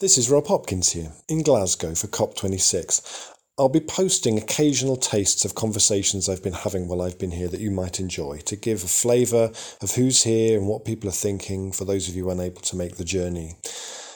This 0.00 0.18
is 0.18 0.28
Rob 0.28 0.48
Hopkins 0.48 0.90
here 0.90 1.12
in 1.28 1.44
Glasgow 1.44 1.94
for 1.94 2.08
COP26. 2.08 3.30
I'll 3.56 3.68
be 3.68 3.78
posting 3.78 4.36
occasional 4.36 4.96
tastes 4.96 5.44
of 5.44 5.54
conversations 5.54 6.28
I've 6.28 6.42
been 6.42 6.52
having 6.52 6.88
while 6.88 7.00
I've 7.00 7.20
been 7.20 7.30
here 7.30 7.46
that 7.46 7.60
you 7.60 7.70
might 7.70 8.00
enjoy 8.00 8.38
to 8.38 8.56
give 8.56 8.82
a 8.82 8.88
flavour 8.88 9.52
of 9.80 9.94
who's 9.94 10.24
here 10.24 10.58
and 10.58 10.66
what 10.66 10.84
people 10.84 11.08
are 11.08 11.12
thinking 11.12 11.70
for 11.70 11.84
those 11.84 12.08
of 12.08 12.16
you 12.16 12.28
unable 12.28 12.60
to 12.62 12.76
make 12.76 12.96
the 12.96 13.04
journey. 13.04 13.54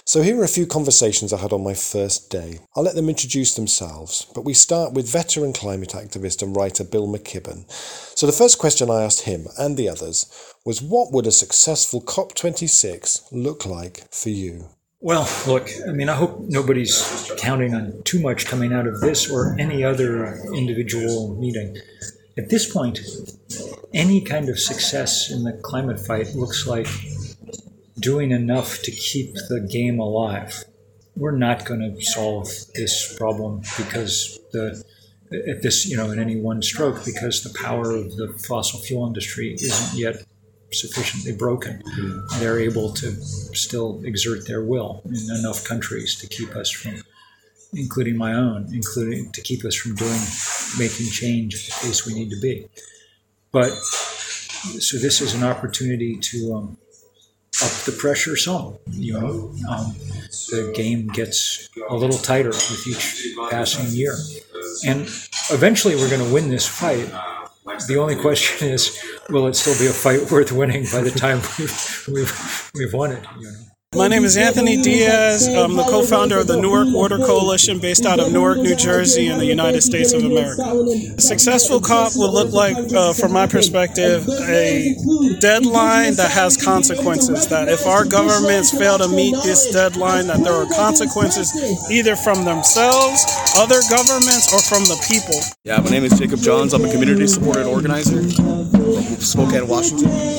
So, 0.04 0.20
here 0.20 0.40
are 0.40 0.44
a 0.44 0.48
few 0.48 0.66
conversations 0.66 1.32
I 1.32 1.38
had 1.38 1.52
on 1.52 1.62
my 1.62 1.74
first 1.74 2.28
day. 2.28 2.58
I'll 2.74 2.82
let 2.82 2.96
them 2.96 3.08
introduce 3.08 3.54
themselves, 3.54 4.26
but 4.34 4.44
we 4.44 4.54
start 4.54 4.94
with 4.94 5.08
veteran 5.08 5.52
climate 5.52 5.90
activist 5.90 6.42
and 6.42 6.56
writer 6.56 6.82
Bill 6.82 7.06
McKibben. 7.06 7.70
So, 8.18 8.26
the 8.26 8.32
first 8.32 8.58
question 8.58 8.90
I 8.90 9.04
asked 9.04 9.26
him 9.26 9.46
and 9.56 9.76
the 9.76 9.88
others 9.88 10.26
was 10.66 10.82
what 10.82 11.12
would 11.12 11.28
a 11.28 11.30
successful 11.30 12.02
COP26 12.02 13.28
look 13.30 13.64
like 13.64 14.12
for 14.12 14.30
you? 14.30 14.70
Well, 15.00 15.28
look, 15.46 15.68
I 15.86 15.92
mean, 15.92 16.08
I 16.08 16.16
hope 16.16 16.40
nobody's 16.40 17.30
counting 17.38 17.72
on 17.72 18.02
too 18.02 18.20
much 18.20 18.46
coming 18.46 18.72
out 18.72 18.88
of 18.88 19.00
this 19.00 19.30
or 19.30 19.54
any 19.56 19.84
other 19.84 20.40
individual 20.54 21.36
meeting. 21.36 21.76
At 22.36 22.48
this 22.48 22.72
point, 22.72 22.98
any 23.94 24.20
kind 24.20 24.48
of 24.48 24.58
success 24.58 25.30
in 25.30 25.44
the 25.44 25.52
climate 25.52 26.00
fight 26.00 26.34
looks 26.34 26.66
like 26.66 26.88
doing 28.00 28.32
enough 28.32 28.82
to 28.82 28.90
keep 28.90 29.34
the 29.48 29.66
game 29.70 30.00
alive. 30.00 30.64
We're 31.16 31.36
not 31.36 31.64
going 31.64 31.80
to 31.80 32.04
solve 32.04 32.48
this 32.74 33.16
problem 33.16 33.62
because 33.76 34.40
the 34.52 34.82
at 35.30 35.62
this, 35.62 35.86
you 35.86 35.96
know, 35.96 36.10
in 36.10 36.18
any 36.18 36.40
one 36.40 36.62
stroke, 36.62 37.04
because 37.04 37.42
the 37.42 37.56
power 37.58 37.90
of 37.90 38.16
the 38.16 38.32
fossil 38.48 38.80
fuel 38.80 39.06
industry 39.06 39.52
isn't 39.52 39.98
yet 39.98 40.24
sufficiently 40.72 41.32
broken, 41.32 41.82
they're 42.38 42.60
able 42.60 42.92
to 42.92 43.12
still 43.54 44.00
exert 44.04 44.46
their 44.46 44.62
will 44.62 45.02
in 45.06 45.36
enough 45.36 45.64
countries 45.64 46.16
to 46.16 46.26
keep 46.26 46.54
us 46.54 46.70
from, 46.70 47.02
including 47.72 48.16
my 48.16 48.34
own, 48.34 48.68
including 48.72 49.30
to 49.32 49.40
keep 49.40 49.64
us 49.64 49.74
from 49.74 49.94
doing, 49.94 50.20
making 50.78 51.06
change 51.06 51.54
at 51.54 51.60
the 51.62 51.86
pace 51.86 52.06
we 52.06 52.14
need 52.14 52.30
to 52.30 52.40
be. 52.40 52.68
But 53.50 53.70
so 53.70 54.98
this 54.98 55.20
is 55.20 55.34
an 55.34 55.44
opportunity 55.44 56.16
to 56.16 56.54
um, 56.54 56.76
up 57.62 57.70
the 57.84 57.92
pressure 57.92 58.36
some. 58.36 58.76
You 58.90 59.14
know, 59.14 59.54
um, 59.70 59.94
the 60.50 60.72
game 60.76 61.08
gets 61.08 61.68
a 61.88 61.94
little 61.94 62.18
tighter 62.18 62.50
with 62.50 62.86
each 62.86 63.34
passing 63.50 63.86
year, 63.90 64.14
and 64.86 65.02
eventually 65.50 65.96
we're 65.96 66.10
going 66.10 66.24
to 66.26 66.32
win 66.32 66.50
this 66.50 66.66
fight 66.66 67.08
the 67.86 67.96
only 67.96 68.16
question 68.16 68.68
is, 68.68 68.98
will 69.28 69.46
it 69.46 69.54
still 69.54 69.78
be 69.78 69.86
a 69.86 69.92
fight 69.92 70.30
worth 70.30 70.52
winning 70.52 70.84
by 70.92 71.02
the 71.02 71.10
time 71.10 71.40
we've, 71.58 72.08
we've, 72.12 72.70
we've 72.74 72.92
won 72.92 73.12
it? 73.12 73.24
You 73.38 73.50
know? 73.50 73.67
My 73.94 74.06
name 74.06 74.26
is 74.26 74.36
Anthony 74.36 74.82
Diaz. 74.82 75.48
I'm 75.48 75.74
the 75.74 75.82
co 75.82 76.02
founder 76.04 76.38
of 76.38 76.46
the 76.46 76.60
Newark 76.60 76.88
Water 76.92 77.16
Coalition 77.16 77.78
based 77.78 78.04
out 78.04 78.20
of 78.20 78.30
Newark, 78.30 78.58
New 78.58 78.76
Jersey, 78.76 79.28
in 79.28 79.38
the 79.38 79.46
United 79.46 79.80
States 79.80 80.12
of 80.12 80.22
America. 80.24 80.62
A 81.16 81.20
successful 81.20 81.80
COP 81.80 82.12
would 82.16 82.30
look 82.30 82.52
like, 82.52 82.76
uh, 82.92 83.14
from 83.14 83.32
my 83.32 83.46
perspective, 83.46 84.28
a 84.28 84.94
deadline 85.40 86.16
that 86.16 86.30
has 86.30 86.62
consequences. 86.62 87.46
That 87.48 87.68
if 87.68 87.86
our 87.86 88.04
governments 88.04 88.76
fail 88.76 88.98
to 88.98 89.08
meet 89.08 89.34
this 89.42 89.72
deadline, 89.72 90.26
that 90.26 90.44
there 90.44 90.52
are 90.52 90.66
consequences 90.66 91.50
either 91.90 92.14
from 92.14 92.44
themselves, 92.44 93.24
other 93.56 93.80
governments, 93.88 94.52
or 94.52 94.60
from 94.60 94.84
the 94.84 95.00
people. 95.08 95.40
Yeah, 95.64 95.80
my 95.80 95.88
name 95.88 96.04
is 96.04 96.18
Jacob 96.18 96.40
Johns. 96.40 96.74
I'm 96.74 96.84
a 96.84 96.92
community 96.92 97.26
supported 97.26 97.64
organizer 97.64 98.20
from 98.20 99.16
Spokane, 99.16 99.66
Washington. 99.66 100.38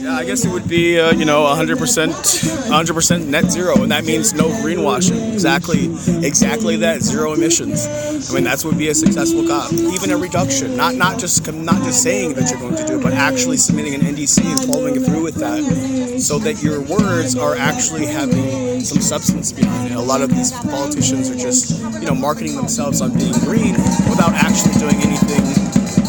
Yeah, 0.00 0.16
I 0.16 0.24
guess 0.24 0.46
it 0.46 0.50
would 0.50 0.66
be, 0.66 0.98
uh, 0.98 1.12
you 1.12 1.26
know, 1.26 1.42
100%, 1.44 1.76
100% 1.76 3.26
net 3.26 3.50
zero, 3.50 3.82
and 3.82 3.92
that 3.92 4.06
means 4.06 4.32
no 4.32 4.48
greenwashing. 4.48 5.34
Exactly, 5.34 5.92
exactly 6.26 6.76
that, 6.78 7.02
zero 7.02 7.34
emissions. 7.34 7.86
I 8.30 8.34
mean, 8.34 8.44
that's 8.44 8.64
would 8.64 8.78
be 8.78 8.88
a 8.88 8.94
successful 8.94 9.46
COP. 9.46 9.74
Even 9.74 10.10
a 10.10 10.16
reduction, 10.16 10.74
not 10.74 10.94
not 10.94 11.18
just 11.18 11.52
not 11.52 11.82
just 11.82 12.02
saying 12.02 12.32
that 12.34 12.50
you're 12.50 12.58
going 12.58 12.76
to 12.76 12.86
do 12.86 12.98
it, 12.98 13.02
but 13.02 13.12
actually 13.12 13.58
submitting 13.58 13.94
an 13.94 14.00
NDC 14.00 14.40
and 14.40 14.60
following 14.64 14.96
it 14.96 15.04
through 15.04 15.22
with 15.22 15.34
that, 15.34 16.18
so 16.18 16.38
that 16.38 16.62
your 16.62 16.80
words 16.80 17.36
are 17.36 17.54
actually 17.56 18.06
having 18.06 18.80
some 18.80 19.02
substance 19.02 19.52
behind 19.52 19.92
it. 19.92 19.96
A 19.96 20.00
lot 20.00 20.22
of 20.22 20.30
these 20.30 20.50
politicians 20.50 21.28
are 21.28 21.36
just, 21.36 21.78
you 22.00 22.06
know, 22.06 22.14
marketing 22.14 22.56
themselves 22.56 23.02
on 23.02 23.12
being 23.12 23.34
green 23.40 23.74
without 24.08 24.32
actually 24.32 24.80
doing 24.80 24.96
anything 25.02 25.44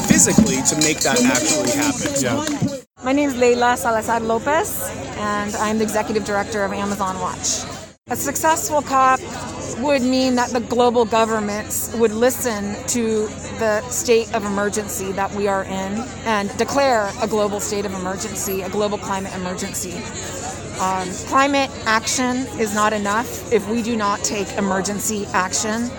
physically 0.08 0.64
to 0.64 0.78
make 0.78 1.00
that 1.02 1.20
actually 1.24 1.72
happen. 1.72 2.12
Yeah. 2.22 2.71
My 3.04 3.14
name 3.14 3.30
is 3.30 3.36
Leila 3.36 3.76
Salazar 3.78 4.20
Lopez, 4.20 4.88
and 5.18 5.56
I'm 5.56 5.80
the 5.80 5.84
executive 5.84 6.24
director 6.24 6.64
of 6.64 6.72
Amazon 6.72 7.20
Watch. 7.20 7.64
A 8.10 8.16
successful 8.16 8.84
COP 8.84 9.20
would 9.80 10.04
mean 10.04 10.36
that 10.36 10.52
the 10.52 10.60
global 10.60 11.06
governments 11.06 11.96
would 11.96 12.12
listen 12.12 12.76
to 12.90 13.26
the 13.58 13.82
state 13.90 14.32
of 14.36 14.46
emergency 14.46 15.12
that 15.14 15.34
we 15.34 15.48
are 15.48 15.64
in 15.64 16.06
and 16.26 16.56
declare 16.60 17.12
a 17.24 17.28
global 17.28 17.60
state 17.60 17.86
of 17.86 17.94
emergency, 17.96 18.62
a 18.62 18.70
global 18.70 19.00
climate 19.00 19.34
emergency. 19.34 19.96
Um, 20.80 21.10
climate 21.26 21.72
action 21.86 22.46
is 22.60 22.76
not 22.76 22.94
enough 22.94 23.52
if 23.52 23.68
we 23.68 23.82
do 23.82 23.96
not 23.96 24.20
take 24.20 24.48
emergency 24.58 25.26
action, 25.34 25.90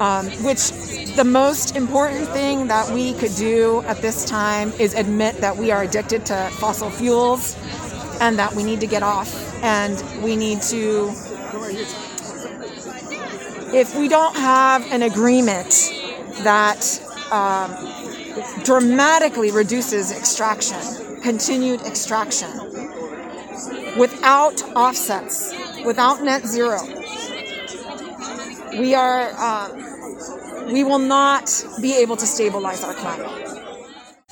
um, 0.00 0.26
which 0.42 0.70
the 1.14 1.24
most 1.24 1.76
important 1.76 2.26
thing 2.28 2.66
that 2.68 2.90
we 2.90 3.12
could 3.14 3.34
do 3.36 3.82
at 3.82 3.98
this 3.98 4.24
time 4.24 4.72
is 4.78 4.94
admit 4.94 5.36
that 5.36 5.56
we 5.56 5.70
are 5.70 5.82
addicted 5.82 6.24
to 6.26 6.50
fossil 6.54 6.90
fuels 6.90 7.54
and 8.20 8.38
that 8.38 8.54
we 8.54 8.62
need 8.62 8.80
to 8.80 8.86
get 8.86 9.02
off 9.02 9.32
and 9.62 10.02
we 10.22 10.36
need 10.36 10.62
to 10.62 11.12
if 13.72 13.94
we 13.96 14.08
don't 14.08 14.34
have 14.36 14.90
an 14.90 15.02
agreement 15.02 15.92
that 16.42 17.00
um, 17.30 17.70
dramatically 18.64 19.50
reduces 19.50 20.10
extraction 20.10 21.20
continued 21.20 21.82
extraction 21.82 22.50
without 23.98 24.62
offsets 24.74 25.52
without 25.84 26.22
net 26.22 26.46
zero 26.46 26.80
we 28.78 28.94
are 28.94 29.32
um, 29.38 29.89
we 30.70 30.84
will 30.84 30.98
not 30.98 31.64
be 31.80 31.96
able 31.96 32.16
to 32.16 32.26
stabilize 32.26 32.84
our 32.84 32.94
climate. 32.94 33.49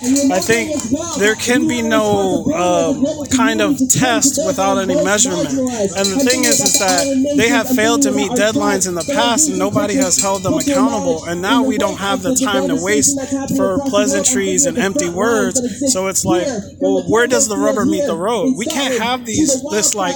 I 0.00 0.38
think 0.38 0.70
there 1.19 1.34
can 1.34 1.66
be 1.66 1.82
no 1.82 2.44
uh, 2.54 3.26
kind 3.34 3.60
of 3.60 3.76
test 3.91 4.38
without 4.47 4.78
any 4.78 4.94
measurement. 4.94 5.48
And 5.50 6.06
the 6.06 6.22
thing 6.25 6.44
is, 6.44 6.60
is 6.60 6.78
that 6.78 7.34
they 7.36 7.48
have 7.48 7.69
failed 7.69 8.03
to 8.03 8.12
meet 8.12 8.31
deadlines 8.32 8.87
in 8.87 8.94
the 8.94 9.03
past, 9.12 9.48
and 9.48 9.58
nobody 9.58 9.94
has 9.94 10.20
held 10.22 10.44
them 10.44 10.54
accountable. 10.54 11.25
And 11.25 11.42
now 11.42 11.64
we 11.64 11.78
don't 11.78 11.98
have 11.98 12.22
the 12.22 12.37
time 12.37 12.69
to 12.69 12.76
waste 12.81 13.19
for 13.56 13.81
pleasantries 13.91 14.66
and 14.66 14.78
empty 14.78 15.08
words. 15.08 15.60
So 15.92 16.06
it's 16.06 16.25
like, 16.25 16.47
well, 16.78 17.03
where 17.08 17.26
does 17.26 17.48
the 17.48 17.56
rubber 17.56 17.84
meet 17.84 18.06
the 18.06 18.16
road? 18.16 18.54
We 18.56 18.66
can't 18.66 19.03
have 19.03 19.26
these 19.26 19.50
this 19.70 19.97
like 19.97 20.14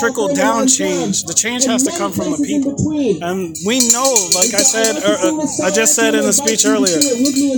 trickle 0.00 0.34
down 0.34 0.68
change. 0.68 1.24
The 1.24 1.34
change 1.34 1.66
has 1.66 1.82
to 1.82 1.92
come 1.98 2.12
from 2.12 2.30
the 2.30 2.42
people. 2.46 2.72
And 3.20 3.54
we 3.66 3.80
know, 3.92 4.08
like 4.34 4.54
I 4.54 4.64
said, 4.64 4.96
uh, 5.04 5.66
I 5.66 5.70
just 5.70 5.94
said 5.94 6.14
in 6.14 6.24
the 6.24 6.32
speech 6.32 6.64
earlier, 6.64 6.96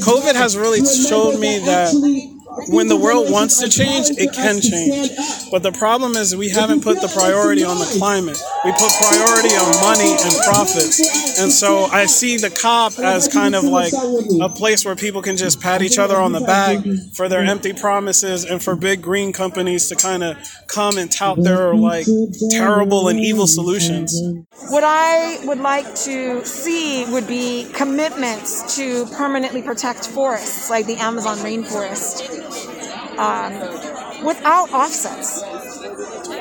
COVID 0.03 0.35
has 0.35 0.57
really 0.57 0.85
showed 0.85 1.39
me 1.39 1.60
that 1.65 2.40
when 2.69 2.89
the 2.89 2.97
world 2.97 3.31
wants 3.31 3.61
to 3.61 3.69
change, 3.69 4.11
it 4.11 4.33
can 4.33 4.61
change. 4.61 5.11
But 5.51 5.63
the 5.63 5.73
problem 5.73 6.17
is 6.17 6.35
we 6.35 6.51
haven't 6.51 6.83
put 6.83 7.01
the 7.01 7.09
priority 7.09 7.65
on 7.65 7.79
the 7.79 7.85
climate. 7.99 8.41
We 8.65 8.73
put 8.73 8.91
priority 9.01 9.55
on 9.55 9.71
money 9.81 10.11
and 10.11 10.35
profits. 10.45 11.39
And 11.41 11.53
so 11.53 11.85
I 11.87 12.07
see 12.07 12.37
the 12.37 12.51
COP 12.51 12.99
as 12.99 13.29
kind 13.29 13.55
of 13.55 13.65
like 13.65 13.93
a 14.41 14.49
place 14.49 14.85
where 14.85 14.97
people 14.97 15.23
can 15.23 15.37
just 15.37 15.61
pat 15.61 15.83
each 15.83 15.99
other 15.99 16.17
on 16.17 16.33
the 16.33 16.41
back 16.41 16.85
for 17.15 17.29
their 17.29 17.45
empty 17.45 17.73
promises 17.73 18.45
and 18.45 18.63
for 18.63 18.77
big 18.77 19.03
green 19.03 19.33
companies 19.33 19.89
to 19.89 19.97
kind 19.97 20.23
of 20.23 20.37
come 20.67 20.99
and 20.99 21.11
tout 21.11 21.43
their 21.43 21.75
like 21.75 22.07
terrible 22.51 23.09
and 23.09 23.19
evil 23.19 23.47
solutions. 23.47 24.21
What 24.69 24.85
I 24.85 25.45
would 25.47 25.61
like 25.61 25.95
to 26.07 26.45
see 26.45 27.05
would 27.07 27.27
be 27.27 27.67
commitments 27.73 28.77
to 28.77 29.07
permanently 29.07 29.63
protect 29.63 30.09
forests 30.09 30.71
like 30.71 30.87
the 30.87 30.97
Amazon 30.97 31.39
rainforest 31.39 32.50
um, 33.19 34.25
without 34.25 34.71
offsets. 34.73 35.43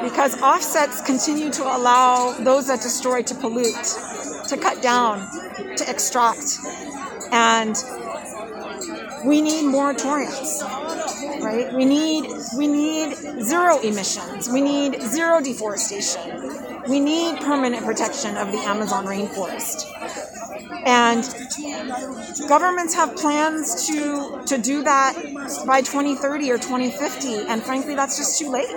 Because 0.02 0.42
offsets 0.42 1.02
continue 1.02 1.50
to 1.52 1.64
allow 1.64 2.34
those 2.40 2.68
that 2.68 2.82
destroy 2.82 3.22
to 3.24 3.36
pollute, 3.36 3.76
to 4.48 4.58
cut 4.58 4.82
down, 4.82 5.28
to 5.78 5.90
extract. 5.90 6.60
And 7.32 7.76
we 9.26 9.42
need 9.42 9.66
moratoriums, 9.66 10.62
right? 11.42 11.74
We 11.74 11.86
need 11.86 12.32
we 12.58 12.68
need 12.68 13.16
zero 13.42 13.80
emissions. 13.80 14.50
We 14.50 14.62
need 14.62 15.02
zero 15.02 15.42
deforestation. 15.42 16.49
We 16.90 17.00
need 17.00 17.38
permanent 17.42 17.86
protection 17.86 18.36
of 18.36 18.52
the 18.52 18.58
Amazon 18.60 19.06
rainforest. 19.06 19.86
And 20.86 21.24
governments 22.48 22.96
have 22.96 23.16
plans 23.16 23.88
to, 23.88 24.42
to 24.46 24.58
do 24.58 24.84
that 24.84 25.14
by 25.68 25.82
2030 25.82 26.52
or 26.52 26.58
2050, 26.58 27.48
and 27.48 27.62
frankly, 27.62 27.96
that's 27.96 28.18
just 28.18 28.40
too 28.40 28.50
late. 28.50 28.70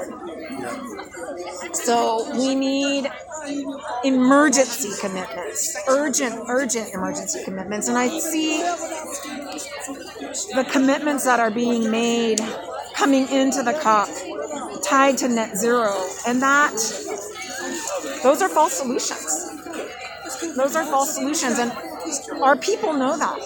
So 1.73 2.31
we 2.39 2.55
need 2.55 3.11
emergency 4.05 4.91
commitments, 5.01 5.77
urgent, 5.89 6.45
urgent 6.49 6.93
emergency 6.93 7.43
commitments. 7.45 7.89
And 7.89 7.97
I 7.97 8.09
see 8.19 8.59
the 10.55 10.67
commitments 10.71 11.25
that 11.25 11.41
are 11.41 11.51
being 11.51 11.91
made 11.91 12.41
coming 12.95 13.29
into 13.29 13.63
the 13.63 13.73
COP 13.73 14.09
tied 14.83 15.19
to 15.19 15.29
net 15.29 15.57
zero. 15.57 15.93
And 16.27 16.43
that, 16.43 16.73
those 18.23 18.43
are 18.43 18.49
false 18.49 18.75
solutions. 18.75 19.51
Those 20.57 20.77
are 20.77 20.85
false 20.85 21.15
solutions. 21.15 21.59
And 21.59 21.73
our 22.43 22.57
people 22.57 22.93
know 22.93 23.17
that. 23.19 23.39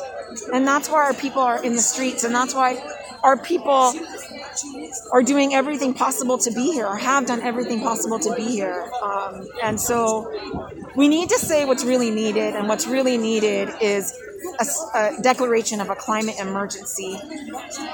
And 0.52 0.66
that's 0.66 0.88
why 0.88 1.04
our 1.04 1.14
people 1.14 1.42
are 1.42 1.62
in 1.62 1.74
the 1.74 1.82
streets. 1.82 2.24
And 2.24 2.34
that's 2.34 2.54
why 2.54 2.82
our 3.22 3.36
people 3.36 3.94
are 5.12 5.22
doing 5.22 5.54
everything 5.54 5.94
possible 5.94 6.38
to 6.38 6.50
be 6.50 6.72
here 6.72 6.86
or 6.86 6.96
have 6.96 7.26
done 7.26 7.42
everything 7.42 7.80
possible 7.80 8.18
to 8.18 8.34
be 8.34 8.44
here. 8.44 8.90
Um, 9.02 9.46
and 9.62 9.80
so 9.80 10.32
we 10.94 11.08
need 11.08 11.28
to 11.30 11.38
say 11.38 11.64
what's 11.64 11.84
really 11.84 12.10
needed. 12.10 12.54
And 12.54 12.68
what's 12.68 12.86
really 12.86 13.18
needed 13.18 13.70
is 13.80 14.14
a, 14.60 14.98
a 14.98 15.22
declaration 15.22 15.80
of 15.80 15.90
a 15.90 15.96
climate 15.96 16.36
emergency 16.38 17.18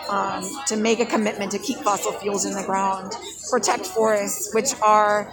um, 0.08 0.48
to 0.66 0.76
make 0.76 1.00
a 1.00 1.06
commitment 1.06 1.52
to 1.52 1.58
keep 1.58 1.78
fossil 1.78 2.12
fuels 2.12 2.44
in 2.44 2.54
the 2.54 2.62
ground, 2.62 3.12
protect 3.50 3.86
forests, 3.86 4.54
which 4.54 4.74
are 4.80 5.32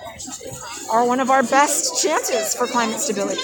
are 0.91 1.05
one 1.05 1.19
of 1.19 1.29
our 1.29 1.43
best 1.43 2.01
chances 2.01 2.55
for 2.55 2.67
climate 2.67 2.99
stability. 2.99 3.41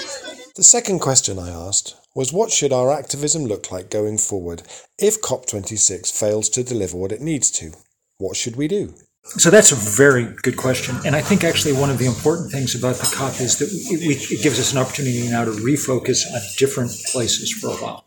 The 0.55 0.63
second 0.63 0.99
question 0.99 1.37
I 1.37 1.49
asked 1.49 1.95
was 2.15 2.31
what 2.31 2.51
should 2.51 2.71
our 2.71 2.91
activism 2.91 3.43
look 3.45 3.71
like 3.71 3.89
going 3.89 4.17
forward 4.17 4.63
if 4.97 5.21
COP26 5.21 6.17
fails 6.17 6.47
to 6.49 6.63
deliver 6.63 6.95
what 6.97 7.11
it 7.11 7.21
needs 7.21 7.51
to? 7.51 7.73
What 8.17 8.37
should 8.37 8.55
we 8.55 8.69
do? 8.69 8.93
So 9.25 9.49
that's 9.49 9.71
a 9.71 9.75
very 9.75 10.25
good 10.43 10.55
question. 10.55 10.95
And 11.03 11.15
I 11.15 11.21
think 11.21 11.43
actually 11.43 11.73
one 11.73 11.89
of 11.89 11.97
the 11.97 12.05
important 12.05 12.51
things 12.51 12.75
about 12.75 12.95
the 12.97 13.11
COP 13.13 13.41
is 13.41 13.57
that 13.57 13.69
it, 13.71 14.41
gives 14.41 14.59
us 14.59 14.71
an 14.71 14.77
opportunity 14.77 15.27
now 15.27 15.43
to 15.43 15.51
refocus 15.51 16.25
on 16.31 16.39
different 16.57 16.91
places 17.11 17.51
for 17.51 17.67
a 17.67 17.75
while. 17.75 18.05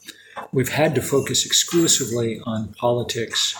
We've 0.52 0.68
had 0.68 0.94
to 0.94 1.02
focus 1.02 1.44
exclusively 1.44 2.40
on 2.46 2.72
politics 2.74 3.56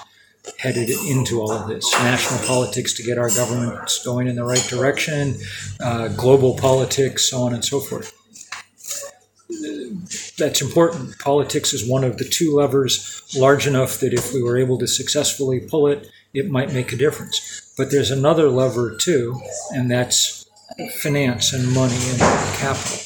headed 0.59 0.89
into 0.89 1.41
all 1.41 1.53
of 1.53 1.69
this 1.69 1.93
national 1.99 2.41
politics 2.47 2.95
to 2.95 3.03
get 3.03 3.19
our 3.19 3.29
governments 3.29 4.03
going 4.05 4.29
in 4.29 4.37
the 4.37 4.45
right 4.45 4.65
direction, 4.69 5.37
uh, 5.81 6.09
global 6.09 6.55
politics, 6.57 7.29
so 7.29 7.43
on 7.43 7.53
and 7.53 7.65
so 7.65 7.81
forth. 7.81 8.15
That's 10.39 10.63
important. 10.63 11.19
Politics 11.19 11.75
is 11.75 11.89
one 11.89 12.05
of 12.05 12.19
the 12.19 12.25
two 12.25 12.55
levers 12.55 13.23
large 13.37 13.67
enough 13.67 13.99
that 14.01 14.15
if 14.15 14.33
we 14.33 14.43
were 14.43 14.57
able 14.57 14.79
to 14.79 14.87
successfully 14.87 15.61
pull 15.61 15.89
it, 15.89 16.09
it 16.33 16.51
might 16.51 16.73
make 16.73 16.93
a 16.93 16.97
difference. 16.97 17.41
But 17.79 17.93
there's 17.93 18.11
another 18.11 18.51
lever 18.51 18.97
too, 18.97 19.41
and 19.73 19.89
that's 19.89 20.45
finance 21.01 21.53
and 21.53 21.73
money 21.73 21.97
and 22.11 22.19
capital. 22.59 22.99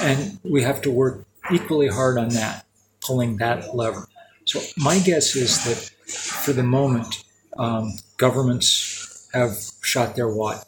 And 0.00 0.38
we 0.42 0.62
have 0.62 0.82
to 0.82 0.90
work 0.90 1.24
equally 1.52 1.86
hard 1.86 2.18
on 2.18 2.30
that, 2.30 2.66
pulling 3.00 3.36
that 3.36 3.74
lever. 3.74 4.08
So 4.44 4.60
my 4.76 4.98
guess 4.98 5.36
is 5.36 5.64
that 5.64 6.10
for 6.10 6.52
the 6.52 6.64
moment, 6.64 7.24
um, 7.56 7.92
governments 8.16 9.28
have 9.32 9.52
shot 9.82 10.16
their 10.16 10.28
wad, 10.28 10.64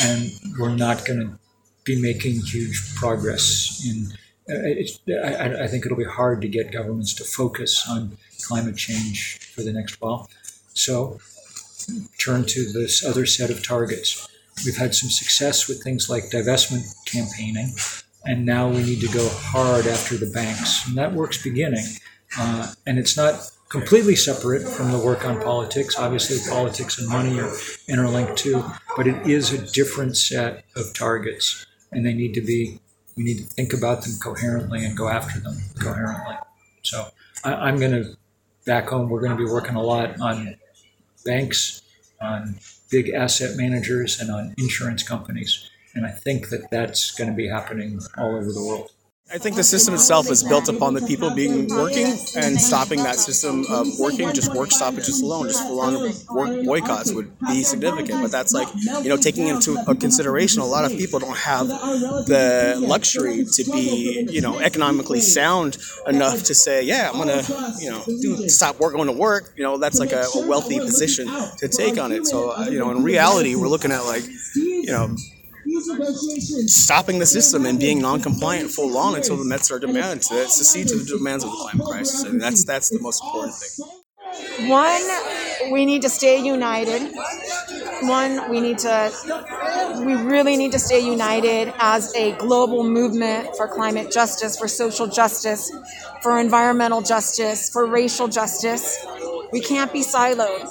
and 0.00 0.30
we're 0.58 0.74
not 0.74 1.04
going 1.04 1.20
to 1.20 1.38
be 1.84 2.00
making 2.00 2.40
huge 2.40 2.94
progress 2.96 3.82
in. 3.86 4.08
Uh, 4.52 5.16
I, 5.24 5.64
I 5.64 5.66
think 5.68 5.86
it'll 5.86 5.96
be 5.96 6.04
hard 6.04 6.40
to 6.42 6.48
get 6.48 6.72
governments 6.72 7.14
to 7.14 7.24
focus 7.24 7.86
on 7.88 8.18
climate 8.42 8.76
change 8.76 9.38
for 9.54 9.62
the 9.62 9.72
next 9.72 10.00
while. 10.00 10.28
So 10.74 11.20
turn 12.18 12.44
to 12.46 12.72
this 12.72 13.04
other 13.04 13.26
set 13.26 13.50
of 13.50 13.66
targets. 13.66 14.28
We've 14.64 14.76
had 14.76 14.94
some 14.94 15.10
success 15.10 15.68
with 15.68 15.82
things 15.82 16.10
like 16.10 16.24
divestment 16.24 16.84
campaigning, 17.06 17.74
and 18.24 18.44
now 18.44 18.68
we 18.68 18.82
need 18.82 19.00
to 19.00 19.08
go 19.08 19.28
hard 19.28 19.86
after 19.86 20.16
the 20.16 20.30
banks. 20.30 20.86
And 20.86 20.96
that 20.98 21.12
work's 21.12 21.42
beginning. 21.42 21.86
Uh, 22.38 22.72
and 22.86 22.98
it's 22.98 23.16
not 23.16 23.50
completely 23.70 24.14
separate 24.16 24.68
from 24.68 24.92
the 24.92 24.98
work 24.98 25.24
on 25.24 25.40
politics. 25.40 25.96
Obviously, 25.98 26.38
politics 26.50 26.98
and 26.98 27.08
money 27.08 27.40
are 27.40 27.52
interlinked 27.88 28.36
too, 28.36 28.64
but 28.96 29.06
it 29.06 29.26
is 29.26 29.52
a 29.52 29.72
different 29.72 30.16
set 30.16 30.64
of 30.76 30.92
targets, 30.92 31.64
and 31.90 32.04
they 32.04 32.12
need 32.12 32.34
to 32.34 32.42
be. 32.42 32.80
We 33.16 33.24
need 33.24 33.38
to 33.38 33.44
think 33.44 33.74
about 33.74 34.02
them 34.02 34.14
coherently 34.22 34.84
and 34.84 34.96
go 34.96 35.08
after 35.08 35.40
them 35.40 35.58
coherently. 35.78 36.36
So 36.82 37.08
I, 37.44 37.54
I'm 37.54 37.78
going 37.78 37.92
to 37.92 38.16
back 38.64 38.88
home. 38.88 39.10
We're 39.10 39.20
going 39.20 39.36
to 39.36 39.44
be 39.44 39.50
working 39.50 39.74
a 39.74 39.82
lot 39.82 40.20
on 40.20 40.56
banks, 41.24 41.82
on 42.20 42.56
big 42.90 43.10
asset 43.10 43.56
managers, 43.56 44.20
and 44.20 44.30
on 44.30 44.54
insurance 44.58 45.02
companies. 45.02 45.70
And 45.94 46.06
I 46.06 46.10
think 46.10 46.50
that 46.50 46.70
that's 46.70 47.10
going 47.10 47.30
to 47.30 47.36
be 47.36 47.48
happening 47.48 48.00
all 48.16 48.36
over 48.36 48.52
the 48.52 48.64
world. 48.64 48.92
I 49.32 49.38
think 49.38 49.54
the 49.54 49.62
system 49.62 49.94
itself 49.94 50.28
is 50.28 50.42
built 50.42 50.68
upon 50.68 50.94
the 50.94 51.02
people 51.02 51.30
being 51.30 51.68
working 51.68 52.18
and 52.36 52.60
stopping 52.60 53.04
that 53.04 53.14
system 53.14 53.64
of 53.70 53.86
working. 54.00 54.32
Just 54.32 54.52
work 54.52 54.72
stoppages 54.72 55.20
alone, 55.20 55.46
just 55.46 55.62
full 55.62 55.80
on 55.80 55.94
work 56.34 56.64
boycotts 56.64 57.12
would 57.12 57.30
be 57.46 57.62
significant. 57.62 58.22
But 58.22 58.32
that's 58.32 58.52
like 58.52 58.66
you 59.04 59.08
know 59.08 59.16
taking 59.16 59.46
into 59.46 59.76
consideration 60.00 60.62
a 60.62 60.66
lot 60.66 60.84
of 60.84 60.98
people 60.98 61.20
don't 61.20 61.36
have 61.36 61.68
the 61.68 62.76
luxury 62.80 63.44
to 63.44 63.64
be 63.70 64.26
you 64.28 64.40
know 64.40 64.58
economically 64.58 65.20
sound 65.20 65.78
enough 66.08 66.42
to 66.44 66.54
say 66.54 66.82
yeah 66.82 67.10
I'm 67.12 67.18
gonna 67.18 67.42
you 67.78 67.90
know 67.90 68.02
do, 68.06 68.48
stop 68.48 68.80
work 68.80 68.94
going 68.94 69.06
to 69.06 69.12
work. 69.12 69.52
You 69.56 69.62
know 69.62 69.78
that's 69.78 70.00
like 70.00 70.10
a, 70.10 70.26
a 70.34 70.46
wealthy 70.48 70.80
position 70.80 71.28
to 71.58 71.68
take 71.68 71.98
on 71.98 72.10
it. 72.10 72.26
So 72.26 72.50
uh, 72.50 72.66
you 72.68 72.80
know 72.80 72.90
in 72.90 73.04
reality 73.04 73.54
we're 73.54 73.68
looking 73.68 73.92
at 73.92 74.00
like 74.00 74.24
you 74.56 74.86
know 74.90 75.14
stopping 76.68 77.18
the 77.18 77.26
system 77.26 77.66
and 77.66 77.78
being 77.78 78.00
non-compliant 78.00 78.70
full 78.70 78.96
on 78.96 79.14
until 79.14 79.36
the 79.36 79.44
Mets 79.44 79.70
are 79.70 79.78
demand 79.78 80.22
to 80.22 80.48
succeed 80.48 80.88
to 80.88 80.96
the 80.96 81.04
demands 81.04 81.44
of 81.44 81.50
the 81.50 81.56
climate 81.56 81.86
crisis. 81.86 82.22
And 82.24 82.40
that's 82.40 82.64
that's 82.64 82.90
the 82.90 83.00
most 83.00 83.22
important 83.24 83.54
thing. 83.54 83.86
One, 84.68 85.02
we 85.72 85.84
need 85.84 86.02
to 86.02 86.08
stay 86.08 86.38
united. 86.42 87.12
One, 88.02 88.48
we 88.50 88.60
need 88.60 88.78
to, 88.78 89.12
we 90.06 90.14
really 90.14 90.56
need 90.56 90.72
to 90.72 90.78
stay 90.78 91.00
united 91.00 91.72
as 91.78 92.14
a 92.14 92.32
global 92.36 92.84
movement 92.84 93.56
for 93.56 93.68
climate 93.68 94.10
justice, 94.12 94.56
for 94.56 94.68
social 94.68 95.06
justice, 95.06 95.70
for 96.22 96.38
environmental 96.38 97.02
justice, 97.02 97.68
for 97.70 97.86
racial 97.86 98.28
justice. 98.28 99.04
We 99.52 99.60
can't 99.60 99.92
be 99.92 100.02
siloed. 100.02 100.70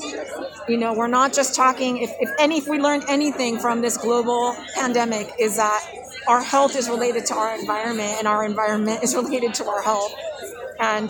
You 0.69 0.77
know, 0.77 0.93
we're 0.93 1.07
not 1.07 1.33
just 1.33 1.55
talking, 1.55 1.97
if, 1.97 2.11
if 2.19 2.29
any, 2.37 2.59
if 2.59 2.67
we 2.67 2.77
learned 2.77 3.05
anything 3.09 3.57
from 3.57 3.81
this 3.81 3.97
global 3.97 4.55
pandemic 4.75 5.33
is 5.39 5.57
that 5.57 5.83
our 6.27 6.43
health 6.43 6.75
is 6.75 6.87
related 6.87 7.25
to 7.27 7.33
our 7.33 7.57
environment 7.57 8.13
and 8.19 8.27
our 8.27 8.45
environment 8.45 9.01
is 9.01 9.15
related 9.21 9.55
to 9.55 9.65
our 9.65 9.81
health. 9.81 10.13
And 10.79 11.09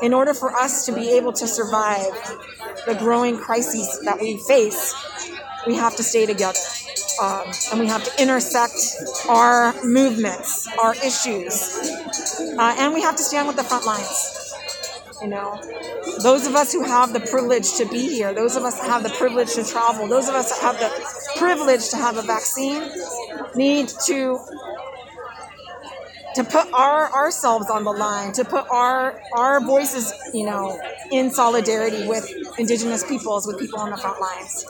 in 0.00 0.14
order 0.14 0.32
for 0.32 0.52
us 0.54 0.86
to 0.86 0.92
be 0.92 1.10
able 1.10 1.32
to 1.32 1.48
survive 1.48 2.12
the 2.86 2.94
growing 2.94 3.36
crises 3.36 4.00
that 4.04 4.20
we 4.20 4.38
face, 4.46 4.94
we 5.66 5.74
have 5.74 5.96
to 5.96 6.04
stay 6.04 6.24
together. 6.24 6.60
Um, 7.20 7.50
and 7.72 7.80
we 7.80 7.88
have 7.88 8.04
to 8.04 8.22
intersect 8.22 8.76
our 9.28 9.74
movements, 9.82 10.68
our 10.78 10.94
issues, 10.94 11.78
uh, 12.58 12.76
and 12.78 12.94
we 12.94 13.02
have 13.02 13.16
to 13.16 13.22
stand 13.24 13.48
with 13.48 13.56
the 13.56 13.64
front 13.64 13.86
lines. 13.86 14.43
You 15.22 15.28
know, 15.28 15.60
those 16.22 16.46
of 16.46 16.54
us 16.54 16.72
who 16.72 16.84
have 16.84 17.12
the 17.12 17.20
privilege 17.20 17.74
to 17.74 17.86
be 17.86 18.08
here, 18.08 18.34
those 18.34 18.56
of 18.56 18.64
us 18.64 18.78
that 18.80 18.88
have 18.88 19.02
the 19.02 19.10
privilege 19.10 19.54
to 19.54 19.64
travel, 19.64 20.06
those 20.08 20.28
of 20.28 20.34
us 20.34 20.50
that 20.50 20.60
have 20.60 20.78
the 20.78 21.38
privilege 21.38 21.88
to 21.90 21.96
have 21.96 22.16
a 22.16 22.22
vaccine, 22.22 22.82
need 23.54 23.88
to 24.06 24.38
to 26.34 26.42
put 26.42 26.72
our 26.72 27.12
ourselves 27.12 27.70
on 27.70 27.84
the 27.84 27.92
line, 27.92 28.32
to 28.32 28.44
put 28.44 28.66
our 28.70 29.20
our 29.34 29.60
voices, 29.60 30.12
you 30.32 30.44
know, 30.44 30.78
in 31.12 31.30
solidarity 31.30 32.06
with 32.08 32.28
indigenous 32.58 33.04
peoples, 33.04 33.46
with 33.46 33.58
people 33.58 33.78
on 33.78 33.90
the 33.90 33.96
front 33.96 34.20
lines. 34.20 34.66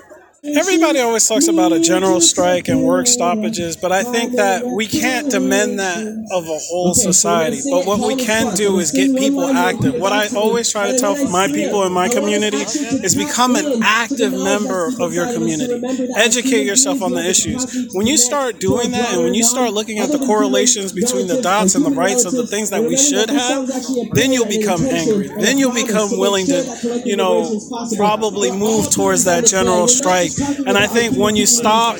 Everybody 0.46 1.00
always 1.00 1.26
talks 1.26 1.48
about 1.48 1.72
a 1.72 1.80
general 1.80 2.20
strike 2.20 2.68
and 2.68 2.82
work 2.82 3.06
stoppages, 3.06 3.78
but 3.78 3.92
I 3.92 4.02
think 4.02 4.36
that 4.36 4.66
we 4.66 4.86
can't 4.86 5.30
demand 5.30 5.78
that 5.78 6.02
of 6.30 6.44
a 6.44 6.58
whole 6.68 6.92
society. 6.92 7.62
But 7.70 7.86
what 7.86 8.06
we 8.06 8.22
can 8.22 8.54
do 8.54 8.78
is 8.78 8.90
get 8.90 9.16
people 9.16 9.44
active. 9.44 9.94
What 9.94 10.12
I 10.12 10.28
always 10.36 10.70
try 10.70 10.92
to 10.92 10.98
tell 10.98 11.16
my 11.30 11.46
people 11.46 11.84
in 11.84 11.92
my 11.92 12.10
community 12.10 12.58
is 12.58 13.14
become 13.14 13.56
an 13.56 13.80
active 13.82 14.32
member 14.32 14.92
of 15.00 15.14
your 15.14 15.32
community. 15.32 15.80
Educate 16.14 16.66
yourself 16.66 17.00
on 17.00 17.12
the 17.12 17.26
issues. 17.26 17.88
When 17.94 18.06
you 18.06 18.18
start 18.18 18.60
doing 18.60 18.90
that 18.90 19.14
and 19.14 19.22
when 19.22 19.32
you 19.32 19.44
start 19.44 19.72
looking 19.72 19.98
at 19.98 20.12
the 20.12 20.18
correlations 20.18 20.92
between 20.92 21.26
the 21.26 21.40
dots 21.40 21.74
and 21.74 21.86
the 21.86 21.90
rights 21.90 22.26
of 22.26 22.32
the 22.32 22.46
things 22.46 22.68
that 22.68 22.82
we 22.82 22.98
should 22.98 23.30
have, 23.30 23.66
then 24.12 24.30
you'll 24.30 24.44
become 24.44 24.84
angry. 24.84 25.28
Then 25.28 25.56
you'll 25.56 25.72
become 25.72 26.10
willing 26.18 26.44
to, 26.46 27.02
you 27.06 27.16
know, 27.16 27.60
probably 27.96 28.50
move 28.50 28.90
towards 28.90 29.24
that 29.24 29.46
general 29.46 29.88
strike 29.88 30.33
And 30.40 30.76
I 30.76 30.86
think 30.86 31.16
when 31.16 31.36
you 31.36 31.46
stop 31.46 31.98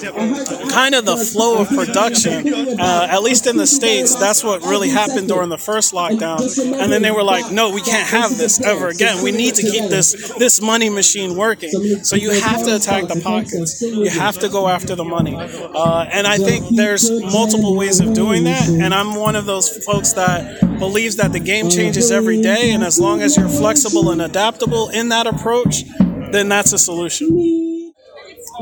kind 0.71 0.95
of 0.95 1.05
the 1.05 1.17
flow 1.17 1.61
of 1.61 1.69
production, 1.69 2.79
uh, 2.81 3.07
at 3.11 3.23
least 3.23 3.47
in 3.47 3.57
the 3.57 3.67
States, 3.67 4.15
that's 4.15 4.43
what 4.43 4.63
really 4.63 4.89
happened 4.89 5.29
during 5.29 5.49
the 5.49 5.59
first 5.59 5.93
lockdown. 5.93 6.41
And 6.81 6.93
then 6.93 7.03
they 7.03 7.11
were 7.11 7.23
like, 7.23 7.51
no, 7.53 7.71
we 7.71 7.81
can't 7.81 8.09
have 8.09 8.37
this 8.37 8.61
ever 8.61 8.89
again. 8.89 9.23
We 9.23 9.33
need 9.33 9.55
to 9.57 9.63
keep 9.63 9.91
this, 9.91 10.33
this 10.39 10.61
money 10.61 10.91
machine 10.91 11.37
working. 11.37 11.71
So 12.03 12.17
you 12.17 12.31
have 12.31 12.65
to 12.65 12.77
attack 12.77 13.09
the 13.09 13.21
pockets. 13.21 13.83
You 13.83 14.11
have 14.11 14.39
to 14.39 14.49
go 14.49 14.69
after 14.69 14.95
the 14.95 15.05
money. 15.05 15.37
Uh, 15.37 16.07
and 16.11 16.27
I 16.27 16.37
think 16.39 16.77
there's 16.77 17.11
multiple 17.11 17.77
ways 17.77 18.01
of 18.01 18.15
doing 18.15 18.45
that. 18.45 18.69
And 18.69 18.95
I'm 18.95 19.15
one 19.15 19.37
of 19.37 19.47
those 19.47 19.85
folks 19.85 20.13
that 20.15 20.79
believes 20.79 21.17
that 21.17 21.33
the 21.33 21.41
game 21.41 21.71
changes 21.71 22.11
every 22.11 22.41
day. 22.41 22.73
And 22.73 22.83
as 22.83 22.99
long 22.99 23.23
as 23.23 23.37
you're 23.37 23.49
flexible 23.49 24.11
and 24.11 24.21
adaptable 24.23 24.89
in 24.89 25.09
that 25.11 25.27
approach, 25.27 25.85
then 26.33 26.49
that's 26.49 26.73
a 26.73 26.79
solution. 26.79 27.64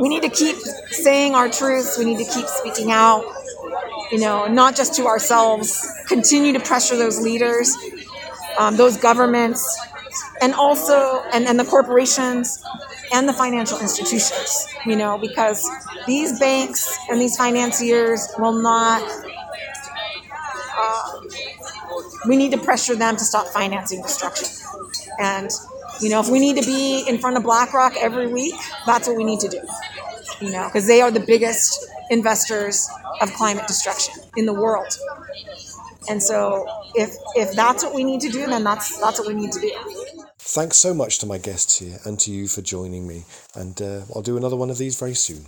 We 0.00 0.08
need 0.08 0.22
to 0.22 0.30
keep 0.30 0.56
saying 0.90 1.34
our 1.34 1.48
truths. 1.48 1.98
We 1.98 2.04
need 2.04 2.18
to 2.18 2.30
keep 2.32 2.46
speaking 2.46 2.90
out, 2.90 3.24
you 4.10 4.18
know, 4.18 4.46
not 4.46 4.74
just 4.74 4.94
to 4.94 5.06
ourselves, 5.06 5.86
continue 6.08 6.52
to 6.54 6.60
pressure 6.60 6.96
those 6.96 7.20
leaders, 7.20 7.76
um, 8.58 8.76
those 8.76 8.96
governments, 8.96 9.62
and 10.40 10.54
also, 10.54 11.22
and, 11.32 11.46
and 11.46 11.58
the 11.58 11.64
corporations 11.64 12.62
and 13.12 13.28
the 13.28 13.32
financial 13.32 13.78
institutions, 13.80 14.66
you 14.86 14.96
know, 14.96 15.18
because 15.18 15.68
these 16.06 16.38
banks 16.40 16.96
and 17.10 17.20
these 17.20 17.36
financiers 17.36 18.26
will 18.38 18.60
not, 18.60 19.02
uh, 20.76 21.20
we 22.26 22.36
need 22.36 22.52
to 22.52 22.58
pressure 22.58 22.96
them 22.96 23.16
to 23.16 23.24
stop 23.24 23.46
financing 23.48 24.00
destruction. 24.02 24.48
And, 25.22 25.50
you 26.00 26.10
know, 26.10 26.20
if 26.20 26.28
we 26.28 26.40
need 26.40 26.56
to 26.60 26.66
be 26.66 27.04
in 27.08 27.18
front 27.18 27.36
of 27.36 27.44
BlackRock 27.44 27.94
every 27.96 28.26
week, 28.26 28.54
that's 28.86 29.06
what 29.06 29.16
we 29.16 29.22
need 29.22 29.38
to 29.40 29.48
do, 29.48 29.60
you 30.40 30.50
know, 30.50 30.66
because 30.66 30.88
they 30.88 31.00
are 31.00 31.12
the 31.12 31.24
biggest 31.24 31.86
investors 32.10 32.88
of 33.20 33.32
climate 33.34 33.68
destruction 33.68 34.14
in 34.36 34.46
the 34.46 34.52
world. 34.52 34.98
And 36.08 36.20
so 36.20 36.66
if 36.96 37.14
if 37.36 37.52
that's 37.52 37.84
what 37.84 37.94
we 37.94 38.02
need 38.02 38.20
to 38.22 38.28
do, 38.28 38.46
then 38.46 38.64
that's 38.64 39.00
that's 39.00 39.20
what 39.20 39.28
we 39.28 39.34
need 39.34 39.52
to 39.52 39.60
do. 39.60 39.70
Thanks 40.40 40.76
so 40.76 40.92
much 40.92 41.20
to 41.20 41.26
my 41.26 41.38
guests 41.38 41.78
here 41.78 41.98
and 42.04 42.18
to 42.18 42.32
you 42.32 42.48
for 42.48 42.62
joining 42.62 43.06
me. 43.06 43.24
And 43.54 43.80
uh, 43.80 44.00
I'll 44.12 44.22
do 44.22 44.36
another 44.36 44.56
one 44.56 44.70
of 44.70 44.78
these 44.78 44.98
very 44.98 45.14
soon. 45.14 45.46